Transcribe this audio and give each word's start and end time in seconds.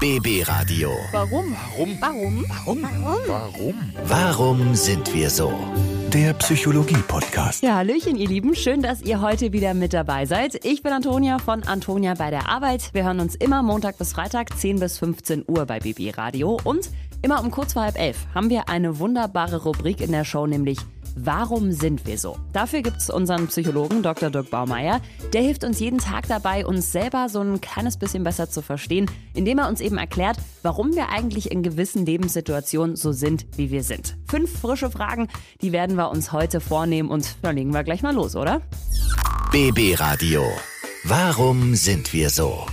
BB 0.00 0.46
Radio. 0.46 0.92
Warum? 1.10 1.56
Warum? 1.76 1.98
Warum? 2.00 2.44
Warum? 2.64 2.82
Warum? 3.26 3.74
Warum 4.04 4.74
sind 4.76 5.12
wir 5.12 5.28
so? 5.28 5.52
Der 6.12 6.34
Psychologie-Podcast. 6.34 7.64
Ja, 7.64 7.74
Hallöchen, 7.74 8.14
ihr 8.14 8.28
Lieben. 8.28 8.54
Schön, 8.54 8.80
dass 8.80 9.02
ihr 9.02 9.20
heute 9.20 9.52
wieder 9.52 9.74
mit 9.74 9.92
dabei 9.92 10.24
seid. 10.24 10.64
Ich 10.64 10.84
bin 10.84 10.92
Antonia 10.92 11.38
von 11.40 11.64
Antonia 11.64 12.14
bei 12.14 12.30
der 12.30 12.48
Arbeit. 12.48 12.90
Wir 12.92 13.02
hören 13.02 13.18
uns 13.18 13.34
immer 13.34 13.64
Montag 13.64 13.98
bis 13.98 14.12
Freitag, 14.12 14.56
10 14.56 14.78
bis 14.78 14.98
15 14.98 15.44
Uhr 15.48 15.66
bei 15.66 15.80
BB 15.80 16.16
Radio. 16.16 16.60
Und 16.62 16.90
immer 17.22 17.42
um 17.42 17.50
kurz 17.50 17.72
vor 17.72 17.82
halb 17.82 17.98
elf 17.98 18.18
haben 18.36 18.50
wir 18.50 18.68
eine 18.68 19.00
wunderbare 19.00 19.64
Rubrik 19.64 20.00
in 20.00 20.12
der 20.12 20.24
Show, 20.24 20.46
nämlich 20.46 20.78
Warum 21.20 21.72
sind 21.72 22.06
wir 22.06 22.16
so? 22.16 22.36
Dafür 22.52 22.80
gibt 22.82 22.98
es 22.98 23.10
unseren 23.10 23.48
Psychologen 23.48 24.04
Dr. 24.04 24.30
Dirk 24.30 24.50
Baumeier. 24.50 25.00
Der 25.32 25.42
hilft 25.42 25.64
uns 25.64 25.80
jeden 25.80 25.98
Tag 25.98 26.28
dabei, 26.28 26.64
uns 26.64 26.92
selber 26.92 27.28
so 27.28 27.40
ein 27.40 27.60
kleines 27.60 27.96
bisschen 27.96 28.22
besser 28.22 28.48
zu 28.48 28.62
verstehen, 28.62 29.10
indem 29.34 29.58
er 29.58 29.68
uns 29.68 29.80
eben 29.80 29.98
erklärt, 29.98 30.38
warum 30.62 30.94
wir 30.94 31.08
eigentlich 31.08 31.50
in 31.50 31.64
gewissen 31.64 32.06
Lebenssituationen 32.06 32.94
so 32.94 33.10
sind, 33.10 33.46
wie 33.56 33.70
wir 33.72 33.82
sind. 33.82 34.16
Fünf 34.28 34.60
frische 34.60 34.90
Fragen, 34.90 35.26
die 35.60 35.72
werden 35.72 35.96
wir 35.96 36.10
uns 36.10 36.30
heute 36.30 36.60
vornehmen 36.60 37.10
und 37.10 37.36
dann 37.42 37.56
legen 37.56 37.74
wir 37.74 37.82
gleich 37.82 38.02
mal 38.02 38.14
los, 38.14 38.36
oder? 38.36 38.62
BB 39.50 39.98
Radio. 39.98 40.44
Warum 41.02 41.74
sind 41.74 42.12
wir 42.12 42.30
so? 42.30 42.66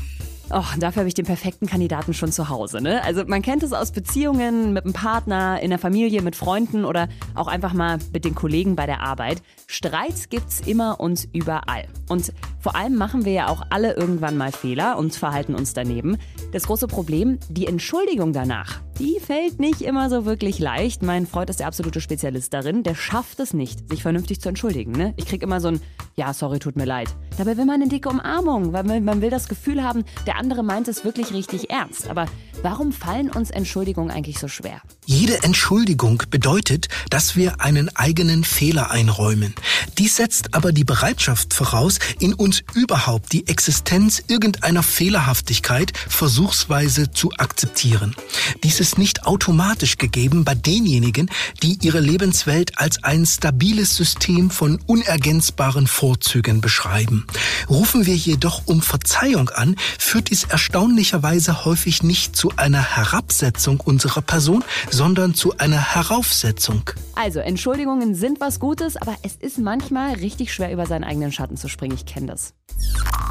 Oh, 0.51 0.63
dafür 0.77 1.01
habe 1.01 1.07
ich 1.07 1.15
den 1.15 1.25
perfekten 1.25 1.65
Kandidaten 1.65 2.13
schon 2.13 2.31
zu 2.31 2.49
Hause. 2.49 2.81
Ne? 2.81 3.03
Also 3.03 3.23
man 3.25 3.41
kennt 3.41 3.63
es 3.63 3.73
aus 3.73 3.91
Beziehungen 3.91 4.73
mit 4.73 4.83
einem 4.83 4.93
Partner, 4.93 5.59
in 5.61 5.71
der 5.71 5.79
Familie, 5.79 6.21
mit 6.21 6.35
Freunden 6.35 6.85
oder 6.85 7.09
auch 7.33 7.47
einfach 7.47 7.73
mal 7.73 7.97
mit 8.13 8.25
den 8.25 8.35
Kollegen 8.35 8.75
bei 8.75 8.85
der 8.85 9.01
Arbeit. 9.01 9.41
Streit 9.65 10.29
gibt's 10.29 10.61
immer 10.61 10.99
und 10.99 11.27
überall. 11.33 11.87
Und 12.09 12.31
vor 12.65 12.75
allem 12.75 12.95
machen 12.95 13.25
wir 13.25 13.31
ja 13.31 13.47
auch 13.49 13.61
alle 13.69 13.93
irgendwann 13.93 14.37
mal 14.37 14.51
Fehler 14.51 14.97
und 14.97 15.13
verhalten 15.13 15.53
uns 15.53 15.75
daneben. 15.75 16.17
Das 16.51 16.63
große 16.63 16.87
Problem, 16.87 17.37
die 17.47 17.67
Entschuldigung 17.67 18.33
danach, 18.33 18.81
die 18.97 19.19
fällt 19.19 19.59
nicht 19.59 19.81
immer 19.81 20.09
so 20.09 20.25
wirklich 20.25 20.57
leicht. 20.57 21.03
Mein 21.03 21.27
Freund 21.27 21.51
ist 21.51 21.59
der 21.59 21.67
absolute 21.67 22.01
Spezialist 22.01 22.53
darin. 22.55 22.81
Der 22.81 22.95
schafft 22.95 23.39
es 23.39 23.53
nicht, 23.53 23.89
sich 23.89 24.01
vernünftig 24.01 24.41
zu 24.41 24.49
entschuldigen. 24.49 24.93
Ne? 24.93 25.13
Ich 25.17 25.25
krieg 25.27 25.43
immer 25.43 25.61
so 25.61 25.67
ein 25.67 25.81
Ja, 26.15 26.33
sorry, 26.33 26.59
tut 26.59 26.75
mir 26.75 26.85
leid. 26.85 27.09
Dabei 27.37 27.57
will 27.57 27.65
man 27.65 27.81
eine 27.81 27.89
dicke 27.89 28.07
Umarmung, 28.09 28.71
weil 28.71 29.01
man 29.01 29.21
will 29.21 29.29
das 29.29 29.49
Gefühl 29.49 29.83
haben, 29.83 30.05
der 30.25 30.37
andere 30.37 30.63
meint 30.63 30.87
es 30.87 31.03
wirklich 31.03 31.33
richtig 31.33 31.69
ernst. 31.69 32.07
Aber 32.07 32.25
warum 32.63 32.93
fallen 32.93 33.29
uns 33.29 33.51
Entschuldigungen 33.51 34.09
eigentlich 34.09 34.39
so 34.39 34.47
schwer? 34.47 34.81
Jede 35.05 35.43
Entschuldigung 35.43 36.23
bedeutet, 36.31 36.87
dass 37.09 37.35
wir 37.35 37.59
einen 37.59 37.93
eigenen 37.97 38.45
Fehler 38.45 38.91
einräumen. 38.91 39.53
Dies 39.97 40.17
setzt 40.17 40.53
aber 40.53 40.71
die 40.71 40.83
Bereitschaft 40.83 41.53
voraus, 41.53 41.99
in 42.19 42.33
uns 42.33 42.63
überhaupt 42.73 43.31
die 43.31 43.47
Existenz 43.47 44.21
irgendeiner 44.27 44.83
Fehlerhaftigkeit 44.83 45.93
versuchsweise 46.09 47.11
zu 47.11 47.31
akzeptieren. 47.37 48.15
Dies 48.63 48.79
ist 48.79 48.97
nicht 48.97 49.25
automatisch 49.25 49.97
gegeben 49.97 50.43
bei 50.43 50.55
denjenigen, 50.55 51.29
die 51.63 51.77
ihre 51.81 51.99
Lebenswelt 51.99 52.77
als 52.77 53.03
ein 53.03 53.25
stabiles 53.25 53.95
System 53.95 54.49
von 54.49 54.79
unergänzbaren 54.85 55.87
Vorzügen 55.87 56.61
beschreiben. 56.61 57.25
Rufen 57.69 58.05
wir 58.05 58.15
jedoch 58.15 58.63
um 58.65 58.81
Verzeihung 58.81 59.49
an, 59.49 59.75
führt 59.97 60.29
dies 60.29 60.43
erstaunlicherweise 60.43 61.65
häufig 61.65 62.03
nicht 62.03 62.35
zu 62.35 62.51
einer 62.57 62.97
Herabsetzung 62.97 63.79
unserer 63.79 64.21
Person, 64.21 64.63
sondern 64.91 65.33
zu 65.33 65.57
einer 65.57 65.95
Heraufsetzung. 65.95 66.89
Also, 67.15 67.39
Entschuldigungen 67.39 68.13
sind 68.13 68.41
was 68.41 68.59
Gutes, 68.59 68.97
aber 68.97 69.15
es 69.21 69.35
ist 69.35 69.57
manchmal 69.57 69.74
richtig 70.21 70.53
schwer, 70.53 70.71
über 70.71 70.85
seinen 70.85 71.03
eigenen 71.03 71.31
Schatten 71.31 71.57
zu 71.57 71.67
springen. 71.67 71.95
Ich 71.95 72.05
kenne 72.05 72.27
das. 72.27 72.53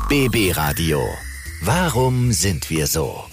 BB 0.09 0.57
Radio. 0.57 1.01
Warum 1.63 2.33
sind 2.33 2.71
wir 2.71 2.87
so? 2.87 3.25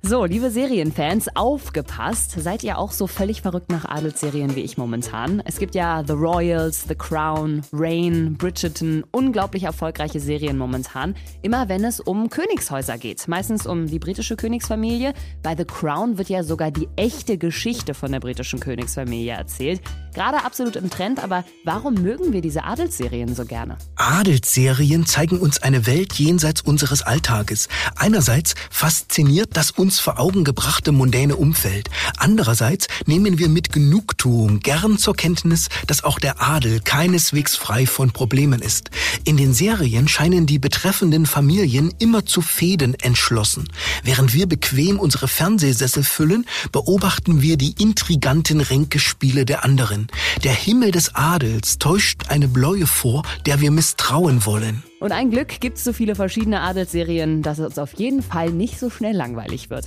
So, 0.00 0.24
liebe 0.24 0.48
Serienfans, 0.48 1.26
aufgepasst. 1.34 2.36
Seid 2.40 2.62
ihr 2.62 2.78
auch 2.78 2.92
so 2.92 3.08
völlig 3.08 3.42
verrückt 3.42 3.68
nach 3.68 3.84
Adelsserien 3.84 4.54
wie 4.54 4.60
ich 4.60 4.78
momentan? 4.78 5.42
Es 5.44 5.58
gibt 5.58 5.74
ja 5.74 6.04
The 6.06 6.12
Royals, 6.12 6.84
The 6.86 6.94
Crown, 6.94 7.62
Rain, 7.72 8.34
Bridgerton, 8.34 9.04
unglaublich 9.10 9.64
erfolgreiche 9.64 10.20
Serien 10.20 10.56
momentan. 10.56 11.16
Immer 11.42 11.68
wenn 11.68 11.82
es 11.82 11.98
um 11.98 12.30
Königshäuser 12.30 12.96
geht. 12.96 13.26
Meistens 13.26 13.66
um 13.66 13.88
die 13.88 13.98
britische 13.98 14.36
Königsfamilie. 14.36 15.14
Bei 15.42 15.56
The 15.56 15.64
Crown 15.64 16.16
wird 16.16 16.28
ja 16.28 16.44
sogar 16.44 16.70
die 16.70 16.88
echte 16.94 17.36
Geschichte 17.36 17.92
von 17.92 18.12
der 18.12 18.20
britischen 18.20 18.60
Königsfamilie 18.60 19.32
erzählt. 19.32 19.82
Gerade 20.14 20.44
absolut 20.44 20.76
im 20.76 20.90
Trend, 20.90 21.22
aber 21.22 21.44
warum 21.64 21.94
mögen 21.94 22.32
wir 22.32 22.40
diese 22.40 22.62
Adelsserien 22.62 23.34
so 23.34 23.44
gerne? 23.44 23.76
Adelsserien 23.96 25.06
zeigen 25.06 25.38
uns 25.40 25.60
eine 25.60 25.86
Welt 25.86 26.14
jenseits 26.14 26.60
unseres 26.60 27.02
Alltages. 27.02 27.68
Einerseits 27.96 28.54
fasziniert 28.70 29.56
das 29.56 29.72
uns 29.72 29.87
vor 29.96 30.20
Augen 30.20 30.44
gebrachte 30.44 30.92
mondäne 30.92 31.36
Umfeld. 31.36 31.88
Andererseits 32.18 32.88
nehmen 33.06 33.38
wir 33.38 33.48
mit 33.48 33.72
Genugtuung 33.72 34.60
gern 34.60 34.98
zur 34.98 35.16
Kenntnis, 35.16 35.68
dass 35.86 36.04
auch 36.04 36.18
der 36.18 36.42
Adel 36.42 36.80
keineswegs 36.80 37.56
frei 37.56 37.86
von 37.86 38.10
Problemen 38.10 38.60
ist. 38.60 38.90
In 39.24 39.36
den 39.36 39.54
Serien 39.54 40.06
scheinen 40.06 40.46
die 40.46 40.58
betreffenden 40.58 41.24
Familien 41.24 41.94
immer 41.98 42.26
zu 42.26 42.42
Fäden 42.42 42.94
entschlossen. 42.94 43.68
Während 44.04 44.34
wir 44.34 44.46
bequem 44.46 45.00
unsere 45.00 45.28
Fernsehsessel 45.28 46.04
füllen, 46.04 46.44
beobachten 46.70 47.40
wir 47.40 47.56
die 47.56 47.74
intriganten 47.80 48.60
Ränkespiele 48.60 49.44
der 49.44 49.64
anderen. 49.64 50.08
Der 50.44 50.52
Himmel 50.52 50.90
des 50.90 51.14
Adels 51.14 51.78
täuscht 51.78 52.28
eine 52.28 52.48
Bläue 52.48 52.86
vor, 52.86 53.22
der 53.46 53.60
wir 53.60 53.70
misstrauen 53.70 54.44
wollen. 54.44 54.82
Und 55.00 55.12
ein 55.12 55.30
Glück 55.30 55.60
gibt 55.60 55.78
es 55.78 55.84
so 55.84 55.92
viele 55.92 56.14
verschiedene 56.16 56.60
Adelsserien, 56.60 57.42
dass 57.42 57.58
es 57.58 57.78
auf 57.78 57.92
jeden 57.94 58.22
Fall 58.22 58.50
nicht 58.50 58.78
so 58.80 58.90
schnell 58.90 59.14
langweilig 59.14 59.70
wird. 59.70 59.86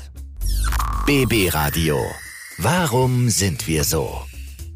BB 1.05 1.53
Radio. 1.53 1.97
Warum 2.57 3.29
sind 3.29 3.67
wir 3.67 3.83
so? 3.83 4.21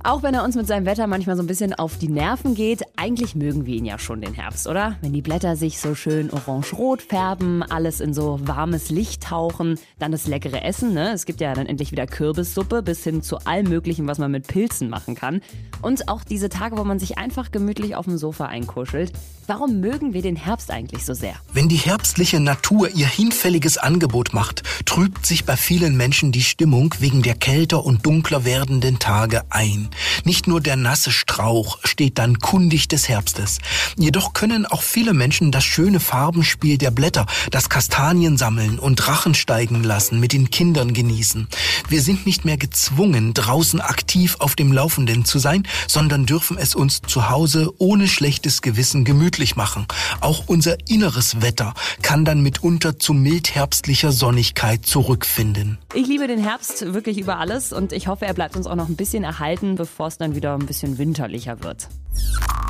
Auch 0.03 0.23
wenn 0.23 0.33
er 0.35 0.43
uns 0.43 0.55
mit 0.55 0.67
seinem 0.67 0.85
Wetter 0.85 1.07
manchmal 1.07 1.35
so 1.35 1.41
ein 1.41 1.47
bisschen 1.47 1.73
auf 1.73 1.97
die 1.97 2.09
Nerven 2.09 2.53
geht, 2.53 2.83
eigentlich 3.05 3.35
mögen 3.35 3.67
wir 3.67 3.75
ihn 3.75 3.85
ja 3.85 3.99
schon 3.99 4.19
den 4.19 4.33
Herbst, 4.33 4.65
oder? 4.65 4.97
Wenn 5.01 5.13
die 5.13 5.21
Blätter 5.21 5.55
sich 5.55 5.79
so 5.79 5.93
schön 5.93 6.31
orange-rot 6.31 7.03
färben, 7.03 7.61
alles 7.61 8.01
in 8.01 8.15
so 8.15 8.39
warmes 8.41 8.89
Licht 8.89 9.21
tauchen, 9.21 9.77
dann 9.99 10.11
das 10.11 10.25
leckere 10.25 10.63
Essen, 10.63 10.95
ne? 10.95 11.13
Es 11.13 11.27
gibt 11.27 11.39
ja 11.39 11.53
dann 11.53 11.67
endlich 11.67 11.91
wieder 11.91 12.07
Kürbissuppe 12.07 12.81
bis 12.81 13.03
hin 13.03 13.21
zu 13.21 13.37
allem 13.45 13.69
möglichen, 13.69 14.07
was 14.07 14.17
man 14.17 14.31
mit 14.31 14.47
Pilzen 14.47 14.89
machen 14.89 15.13
kann. 15.13 15.41
Und 15.83 16.09
auch 16.09 16.23
diese 16.23 16.49
Tage, 16.49 16.79
wo 16.79 16.83
man 16.83 16.97
sich 16.97 17.19
einfach 17.19 17.51
gemütlich 17.51 17.95
auf 17.95 18.05
dem 18.05 18.17
Sofa 18.17 18.47
einkuschelt. 18.47 19.11
Warum 19.47 19.79
mögen 19.79 20.13
wir 20.13 20.23
den 20.23 20.35
Herbst 20.35 20.71
eigentlich 20.71 21.05
so 21.05 21.13
sehr? 21.13 21.35
Wenn 21.53 21.69
die 21.69 21.75
herbstliche 21.75 22.39
Natur 22.39 22.89
ihr 22.95 23.05
hinfälliges 23.05 23.77
Angebot 23.77 24.33
macht, 24.33 24.63
trübt 24.85 25.27
sich 25.27 25.45
bei 25.45 25.55
vielen 25.55 25.95
Menschen 25.95 26.31
die 26.31 26.41
Stimmung 26.41 26.95
wegen 26.97 27.21
der 27.21 27.35
kälter 27.35 27.85
und 27.85 28.07
dunkler 28.07 28.43
werdenden 28.43 28.97
Tage 28.97 29.43
ein. 29.51 29.89
Nicht 30.23 30.47
nur 30.47 30.61
der 30.61 30.77
nasse 30.77 31.11
Strauch 31.11 31.77
steht 31.83 32.17
dann 32.17 32.39
kundig 32.39 32.87
des 32.95 33.09
Herbstes. 33.09 33.59
Jedoch 33.97 34.31
können 34.31 34.65
auch 34.65 34.81
viele 34.81 35.13
Menschen 35.13 35.51
das 35.51 35.65
schöne 35.65 35.99
Farbenspiel 35.99 36.77
der 36.77 36.91
Blätter, 36.91 37.25
das 37.51 37.69
Kastanien 37.69 38.37
sammeln 38.37 38.79
und 38.79 38.95
Drachen 38.95 39.33
steigen 39.35 39.83
lassen, 39.83 40.21
mit 40.21 40.31
den 40.31 40.49
Kindern 40.49 40.93
genießen. 40.93 41.49
Wir 41.89 42.01
sind 42.01 42.25
nicht 42.25 42.45
mehr 42.45 42.55
gezwungen, 42.55 43.33
draußen 43.33 43.81
aktiv 43.81 44.37
auf 44.39 44.55
dem 44.55 44.71
Laufenden 44.71 45.25
zu 45.25 45.39
sein, 45.39 45.67
sondern 45.89 46.25
dürfen 46.25 46.57
es 46.57 46.73
uns 46.73 47.01
zu 47.01 47.29
Hause 47.29 47.73
ohne 47.79 48.07
schlechtes 48.07 48.61
Gewissen 48.61 49.03
gemütlich 49.03 49.57
machen. 49.57 49.85
Auch 50.21 50.43
unser 50.47 50.77
inneres 50.87 51.41
Wetter 51.41 51.73
kann 52.01 52.23
dann 52.23 52.41
mitunter 52.41 52.97
zu 52.97 53.13
mildherbstlicher 53.13 54.13
Sonnigkeit 54.13 54.85
zurückfinden. 54.85 55.79
Ich 55.93 56.07
liebe 56.07 56.27
den 56.27 56.39
Herbst 56.39 56.93
wirklich 56.93 57.17
über 57.17 57.39
alles 57.39 57.73
und 57.73 57.91
ich 57.91 58.07
hoffe, 58.07 58.25
er 58.25 58.33
bleibt 58.33 58.55
uns 58.55 58.67
auch 58.67 58.75
noch 58.75 58.87
ein 58.87 58.95
bisschen 58.95 59.25
erhalten, 59.25 59.75
bevor 59.75 60.07
es 60.07 60.17
dann 60.17 60.33
wieder 60.33 60.53
ein 60.53 60.65
bisschen 60.65 60.97
winterlicher 60.97 61.61
wird. 61.61 61.89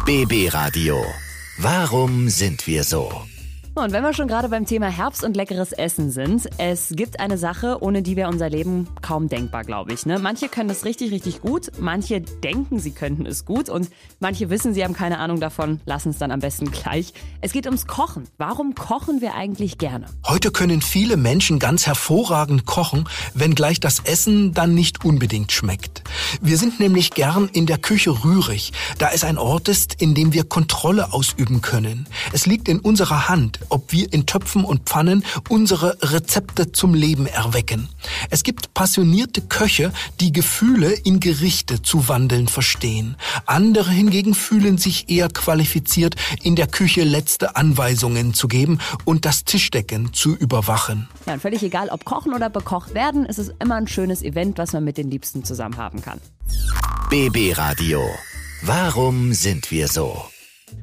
BB 0.05 0.53
Radio. 0.53 1.03
Warum 1.57 2.29
sind 2.29 2.67
wir 2.67 2.83
so? 2.83 3.25
Und 3.77 3.91
wenn 3.91 4.03
wir 4.03 4.13
schon 4.13 4.29
gerade 4.29 4.47
beim 4.47 4.65
Thema 4.65 4.87
Herbst 4.87 5.25
und 5.25 5.35
leckeres 5.35 5.73
Essen 5.73 6.09
sind, 6.09 6.47
es 6.57 6.93
gibt 6.95 7.19
eine 7.19 7.37
Sache, 7.37 7.79
ohne 7.81 8.01
die 8.01 8.15
wäre 8.15 8.29
unser 8.29 8.49
Leben 8.49 8.87
kaum 9.01 9.27
denkbar, 9.27 9.65
glaube 9.65 9.91
ich. 9.91 10.05
Ne? 10.05 10.17
Manche 10.17 10.47
können 10.47 10.69
das 10.69 10.85
richtig, 10.85 11.11
richtig 11.11 11.41
gut, 11.41 11.71
manche 11.77 12.21
denken, 12.21 12.79
sie 12.79 12.91
könnten 12.91 13.25
es 13.25 13.43
gut 13.43 13.67
und 13.67 13.89
manche 14.21 14.49
wissen, 14.49 14.73
sie 14.73 14.85
haben 14.85 14.93
keine 14.93 15.19
Ahnung 15.19 15.41
davon, 15.41 15.81
lassen 15.83 16.11
es 16.11 16.17
dann 16.17 16.31
am 16.31 16.39
besten 16.39 16.71
gleich. 16.71 17.11
Es 17.41 17.51
geht 17.51 17.65
ums 17.65 17.85
Kochen. 17.85 18.29
Warum 18.37 18.75
kochen 18.75 19.19
wir 19.19 19.35
eigentlich 19.35 19.77
gerne? 19.77 20.05
Heute 20.25 20.51
können 20.51 20.81
viele 20.81 21.17
Menschen 21.17 21.59
ganz 21.59 21.85
hervorragend 21.85 22.65
kochen, 22.65 23.09
wenngleich 23.33 23.81
das 23.81 23.99
Essen 23.99 24.53
dann 24.53 24.73
nicht 24.73 25.03
unbedingt 25.03 25.51
schmeckt. 25.51 26.01
Wir 26.41 26.57
sind 26.57 26.79
nämlich 26.79 27.11
gern 27.11 27.49
in 27.51 27.65
der 27.65 27.77
Küche 27.77 28.23
rührig, 28.23 28.71
da 28.99 29.09
es 29.13 29.25
ein 29.25 29.37
Ort 29.37 29.67
ist, 29.67 30.01
in 30.01 30.15
dem 30.15 30.31
wir 30.31 30.45
Kontrolle 30.45 31.11
ausüben 31.11 31.61
können. 31.61 32.07
Es 32.31 32.45
liegt 32.45 32.69
in 32.69 32.79
unserer 32.79 33.27
Hand, 33.27 33.59
ob 33.69 33.91
wir 33.91 34.11
in 34.13 34.25
Töpfen 34.25 34.63
und 34.63 34.89
Pfannen 34.89 35.23
unsere 35.49 35.97
Rezepte 36.01 36.71
zum 36.71 36.93
Leben 36.93 37.27
erwecken. 37.27 37.89
Es 38.29 38.43
gibt 38.43 38.73
passionierte 38.73 39.41
Köche, 39.41 39.91
die 40.19 40.31
Gefühle 40.31 40.91
in 40.91 41.19
Gerichte 41.19 41.81
zu 41.81 42.07
wandeln 42.07 42.47
verstehen. 42.47 43.15
Andere 43.45 43.91
hingegen 43.91 44.33
fühlen 44.33 44.77
sich 44.77 45.09
eher 45.09 45.29
qualifiziert, 45.29 46.15
in 46.43 46.55
der 46.55 46.67
Küche 46.67 47.03
letzte 47.03 47.55
Anweisungen 47.55 48.33
zu 48.33 48.47
geben 48.47 48.79
und 49.05 49.25
das 49.25 49.43
Tischdecken 49.43 50.13
zu 50.13 50.35
überwachen. 50.35 51.07
Ja, 51.25 51.33
und 51.33 51.41
völlig 51.41 51.63
egal, 51.63 51.89
ob 51.89 52.05
kochen 52.05 52.33
oder 52.33 52.49
bekocht 52.49 52.93
werden, 52.93 53.25
ist 53.25 53.39
es 53.39 53.51
immer 53.59 53.75
ein 53.75 53.87
schönes 53.87 54.21
Event, 54.21 54.57
was 54.57 54.73
man 54.73 54.83
mit 54.83 54.97
den 54.97 55.09
Liebsten 55.09 55.43
zusammen 55.43 55.77
haben 55.77 56.01
kann. 56.01 56.19
BB 57.09 57.57
Radio. 57.57 58.01
Warum 58.61 59.33
sind 59.33 59.69
wir 59.71 59.87
so? 59.87 60.25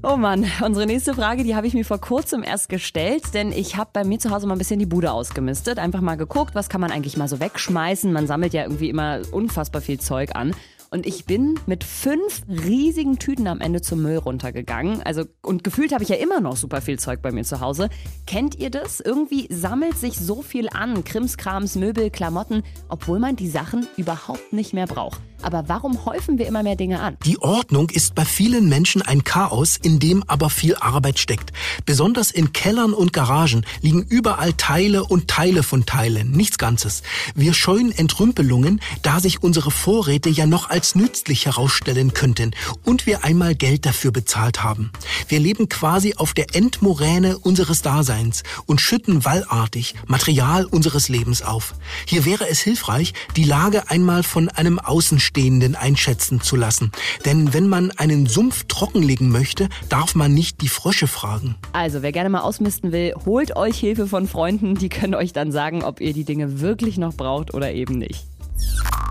Oh 0.02 0.16
Mann, 0.16 0.46
unsere 0.64 0.86
nächste 0.86 1.14
Frage, 1.14 1.44
die 1.44 1.54
habe 1.54 1.66
ich 1.66 1.74
mir 1.74 1.84
vor 1.84 2.00
kurzem 2.00 2.42
erst 2.42 2.68
gestellt, 2.68 3.34
denn 3.34 3.52
ich 3.52 3.76
habe 3.76 3.90
bei 3.92 4.04
mir 4.04 4.18
zu 4.18 4.30
Hause 4.30 4.46
mal 4.46 4.54
ein 4.54 4.58
bisschen 4.58 4.78
die 4.78 4.86
Bude 4.86 5.12
ausgemistet, 5.12 5.78
einfach 5.78 6.00
mal 6.00 6.16
geguckt, 6.16 6.54
was 6.54 6.68
kann 6.68 6.80
man 6.80 6.90
eigentlich 6.90 7.16
mal 7.16 7.28
so 7.28 7.40
wegschmeißen. 7.40 8.12
Man 8.12 8.26
sammelt 8.26 8.52
ja 8.52 8.62
irgendwie 8.62 8.88
immer 8.88 9.20
unfassbar 9.32 9.80
viel 9.80 10.00
Zeug 10.00 10.34
an. 10.34 10.54
Und 10.90 11.06
ich 11.06 11.24
bin 11.24 11.58
mit 11.64 11.84
fünf 11.84 12.42
riesigen 12.48 13.18
Tüten 13.18 13.46
am 13.46 13.62
Ende 13.62 13.80
zum 13.80 14.02
Müll 14.02 14.18
runtergegangen. 14.18 15.02
Also, 15.02 15.24
und 15.40 15.64
gefühlt 15.64 15.92
habe 15.92 16.04
ich 16.04 16.10
ja 16.10 16.16
immer 16.16 16.40
noch 16.40 16.56
super 16.56 16.82
viel 16.82 16.98
Zeug 16.98 17.22
bei 17.22 17.32
mir 17.32 17.44
zu 17.44 17.60
Hause. 17.60 17.88
Kennt 18.26 18.56
ihr 18.56 18.68
das? 18.68 19.00
Irgendwie 19.00 19.48
sammelt 19.50 19.96
sich 19.96 20.18
so 20.18 20.42
viel 20.42 20.68
an. 20.68 21.02
Krimskrams, 21.02 21.76
Möbel, 21.76 22.10
Klamotten, 22.10 22.62
obwohl 22.88 23.20
man 23.20 23.36
die 23.36 23.48
Sachen 23.48 23.86
überhaupt 23.96 24.52
nicht 24.52 24.74
mehr 24.74 24.86
braucht. 24.86 25.20
Aber 25.42 25.68
warum 25.68 26.04
häufen 26.04 26.38
wir 26.38 26.46
immer 26.46 26.62
mehr 26.62 26.76
Dinge 26.76 27.00
an? 27.00 27.16
Die 27.24 27.38
Ordnung 27.40 27.90
ist 27.90 28.14
bei 28.14 28.24
vielen 28.24 28.68
Menschen 28.68 29.02
ein 29.02 29.24
Chaos, 29.24 29.76
in 29.76 29.98
dem 29.98 30.22
aber 30.26 30.50
viel 30.50 30.76
Arbeit 30.76 31.18
steckt. 31.18 31.52
Besonders 31.84 32.30
in 32.30 32.52
Kellern 32.52 32.92
und 32.92 33.12
Garagen 33.12 33.64
liegen 33.80 34.02
überall 34.02 34.52
Teile 34.52 35.04
und 35.04 35.28
Teile 35.28 35.62
von 35.62 35.84
Teilen, 35.84 36.30
nichts 36.30 36.58
Ganzes. 36.58 37.02
Wir 37.34 37.54
scheuen 37.54 37.92
Entrümpelungen, 37.92 38.80
da 39.02 39.20
sich 39.20 39.42
unsere 39.42 39.70
Vorräte 39.70 40.28
ja 40.30 40.46
noch 40.46 40.70
als 40.70 40.94
nützlich 40.94 41.46
herausstellen 41.46 42.14
könnten 42.14 42.52
und 42.84 43.06
wir 43.06 43.24
einmal 43.24 43.54
Geld 43.54 43.84
dafür 43.86 44.12
bezahlt 44.12 44.62
haben. 44.62 44.92
Wir 45.28 45.40
leben 45.40 45.68
quasi 45.68 46.14
auf 46.16 46.34
der 46.34 46.54
Endmoräne 46.54 47.38
unseres 47.38 47.82
Daseins 47.82 48.42
und 48.66 48.80
schütten 48.80 49.24
wallartig 49.24 49.94
Material 50.06 50.64
unseres 50.66 51.08
Lebens 51.08 51.42
auf. 51.42 51.74
Hier 52.06 52.24
wäre 52.24 52.48
es 52.48 52.60
hilfreich, 52.60 53.14
die 53.36 53.44
Lage 53.44 53.90
einmal 53.90 54.22
von 54.22 54.48
einem 54.48 54.78
Außenstehenden 54.78 55.31
Außenstehenden 55.32 55.74
einschätzen 55.74 56.40
zu 56.40 56.56
lassen. 56.56 56.92
Denn 57.24 57.54
wenn 57.54 57.68
man 57.68 57.90
einen 57.92 58.26
Sumpf 58.26 58.64
trockenlegen 58.68 59.30
möchte, 59.30 59.68
darf 59.88 60.14
man 60.14 60.34
nicht 60.34 60.60
die 60.60 60.68
Frösche 60.68 61.06
fragen. 61.06 61.56
Also, 61.72 62.02
wer 62.02 62.12
gerne 62.12 62.28
mal 62.28 62.40
ausmisten 62.40 62.92
will, 62.92 63.14
holt 63.24 63.56
euch 63.56 63.78
Hilfe 63.78 64.06
von 64.06 64.28
Freunden. 64.28 64.74
Die 64.74 64.88
können 64.88 65.14
euch 65.14 65.32
dann 65.32 65.52
sagen, 65.52 65.82
ob 65.82 66.00
ihr 66.00 66.12
die 66.12 66.24
Dinge 66.24 66.60
wirklich 66.60 66.98
noch 66.98 67.14
braucht 67.14 67.54
oder 67.54 67.72
eben 67.72 67.98
nicht. 67.98 68.26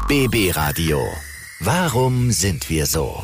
BB 0.08 0.56
Radio. 0.56 1.00
Warum 1.60 2.32
sind 2.32 2.70
wir 2.70 2.86
so? 2.86 3.24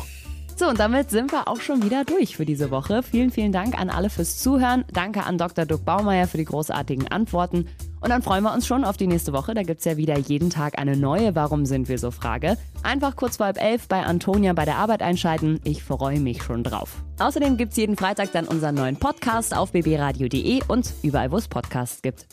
So, 0.56 0.68
und 0.68 0.80
damit 0.80 1.10
sind 1.10 1.30
wir 1.30 1.46
auch 1.46 1.60
schon 1.60 1.84
wieder 1.84 2.04
durch 2.04 2.36
für 2.36 2.44
diese 2.44 2.72
Woche. 2.72 3.04
Vielen, 3.04 3.30
vielen 3.30 3.52
Dank 3.52 3.78
an 3.78 3.90
alle 3.90 4.10
fürs 4.10 4.38
Zuhören. 4.38 4.84
Danke 4.92 5.22
an 5.22 5.38
Dr. 5.38 5.66
Duck 5.66 5.84
Baumeier 5.84 6.26
für 6.26 6.38
die 6.38 6.44
großartigen 6.44 7.06
Antworten. 7.08 7.68
Und 8.00 8.10
dann 8.10 8.22
freuen 8.22 8.44
wir 8.44 8.52
uns 8.52 8.66
schon 8.66 8.84
auf 8.84 8.96
die 8.96 9.06
nächste 9.06 9.32
Woche. 9.32 9.54
Da 9.54 9.62
gibt 9.62 9.80
es 9.80 9.84
ja 9.84 9.96
wieder 9.96 10.18
jeden 10.18 10.50
Tag 10.50 10.78
eine 10.78 10.96
neue 10.96 11.34
Warum 11.34 11.66
sind 11.66 11.88
wir 11.88 11.98
so 11.98 12.10
Frage. 12.10 12.56
Einfach 12.82 13.16
kurz 13.16 13.36
vor 13.36 13.46
halb 13.46 13.60
elf 13.60 13.88
bei 13.88 14.02
Antonia 14.02 14.52
bei 14.52 14.64
der 14.64 14.76
Arbeit 14.76 15.02
einschalten. 15.02 15.60
Ich 15.64 15.82
freue 15.82 16.20
mich 16.20 16.42
schon 16.42 16.62
drauf. 16.62 17.02
Außerdem 17.18 17.56
gibt 17.56 17.72
es 17.72 17.76
jeden 17.76 17.96
Freitag 17.96 18.32
dann 18.32 18.46
unseren 18.46 18.74
neuen 18.74 18.96
Podcast 18.96 19.56
auf 19.56 19.72
bbradio.de 19.72 20.62
und 20.68 20.92
überall, 21.02 21.32
wo 21.32 21.36
es 21.36 21.48
Podcasts 21.48 22.02
gibt. 22.02 22.26